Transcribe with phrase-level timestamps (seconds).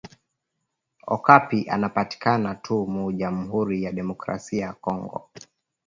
[1.15, 5.29] Okapi anapatikana tu mu jamhuri ya democrasia ya kongo